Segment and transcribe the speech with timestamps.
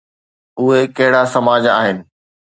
[0.59, 1.97] اهي ڪهڙا سماج آهن؟